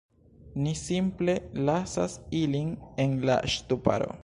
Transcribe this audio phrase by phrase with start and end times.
[0.61, 1.35] Ni simple
[1.67, 2.73] lasas ilin
[3.07, 4.13] en la ŝtuparo